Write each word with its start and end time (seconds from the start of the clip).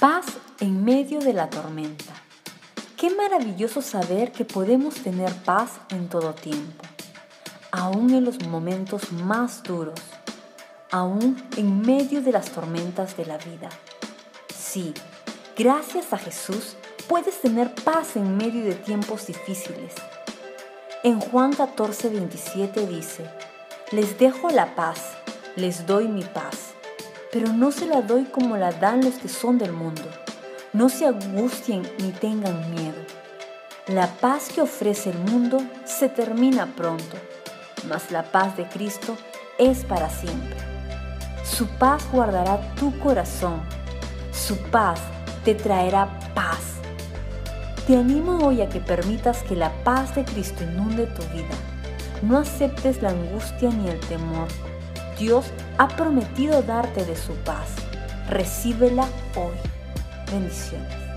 Paz 0.00 0.26
en 0.60 0.84
medio 0.84 1.18
de 1.18 1.32
la 1.32 1.50
tormenta. 1.50 2.14
Qué 2.96 3.10
maravilloso 3.10 3.82
saber 3.82 4.30
que 4.30 4.44
podemos 4.44 4.94
tener 4.94 5.34
paz 5.42 5.80
en 5.88 6.08
todo 6.08 6.34
tiempo, 6.34 6.84
aún 7.72 8.14
en 8.14 8.24
los 8.24 8.46
momentos 8.46 9.10
más 9.10 9.64
duros, 9.64 9.98
aún 10.92 11.42
en 11.56 11.80
medio 11.80 12.22
de 12.22 12.30
las 12.30 12.50
tormentas 12.50 13.16
de 13.16 13.26
la 13.26 13.38
vida. 13.38 13.70
Sí, 14.56 14.94
gracias 15.56 16.12
a 16.12 16.18
Jesús 16.18 16.76
puedes 17.08 17.40
tener 17.40 17.74
paz 17.74 18.14
en 18.14 18.36
medio 18.36 18.62
de 18.62 18.76
tiempos 18.76 19.26
difíciles. 19.26 19.94
En 21.02 21.18
Juan 21.18 21.52
14, 21.52 22.08
27 22.10 22.86
dice, 22.86 23.28
les 23.90 24.16
dejo 24.16 24.48
la 24.50 24.76
paz, 24.76 25.16
les 25.56 25.86
doy 25.86 26.06
mi 26.06 26.22
paz 26.22 26.67
pero 27.32 27.52
no 27.52 27.70
se 27.72 27.86
la 27.86 28.00
doy 28.00 28.24
como 28.24 28.56
la 28.56 28.72
dan 28.72 29.04
los 29.04 29.14
que 29.14 29.28
son 29.28 29.58
del 29.58 29.72
mundo. 29.72 30.02
No 30.72 30.88
se 30.88 31.06
angustien 31.06 31.82
ni 31.98 32.12
tengan 32.12 32.70
miedo. 32.70 32.98
La 33.86 34.06
paz 34.06 34.50
que 34.54 34.60
ofrece 34.60 35.10
el 35.10 35.18
mundo 35.18 35.58
se 35.84 36.08
termina 36.08 36.74
pronto, 36.76 37.16
mas 37.88 38.10
la 38.10 38.22
paz 38.22 38.56
de 38.56 38.68
Cristo 38.68 39.16
es 39.58 39.84
para 39.84 40.10
siempre. 40.10 40.56
Su 41.44 41.66
paz 41.66 42.06
guardará 42.12 42.74
tu 42.74 42.98
corazón. 42.98 43.62
Su 44.32 44.56
paz 44.70 45.00
te 45.44 45.54
traerá 45.54 46.08
paz. 46.34 46.60
Te 47.86 47.96
animo 47.96 48.46
hoy 48.46 48.60
a 48.60 48.68
que 48.68 48.80
permitas 48.80 49.42
que 49.42 49.56
la 49.56 49.72
paz 49.84 50.14
de 50.14 50.24
Cristo 50.24 50.62
inunde 50.62 51.06
tu 51.06 51.22
vida. 51.34 51.54
No 52.22 52.38
aceptes 52.38 53.00
la 53.00 53.10
angustia 53.10 53.70
ni 53.70 53.88
el 53.88 54.00
temor 54.00 54.48
Dios 55.18 55.46
ha 55.78 55.88
prometido 55.88 56.62
darte 56.62 57.04
de 57.04 57.16
su 57.16 57.34
paz. 57.44 57.68
Recíbela 58.28 59.06
hoy. 59.34 59.56
Bendiciones. 60.30 61.07